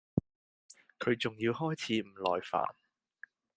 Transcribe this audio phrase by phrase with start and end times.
[0.97, 2.65] 佢仲要開始唔耐煩